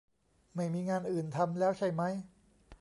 [0.55, 2.13] ไม่มีงานอื่นทำแล้วใช่มั้ย